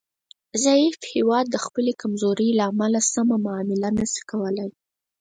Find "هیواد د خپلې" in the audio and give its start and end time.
1.13-1.91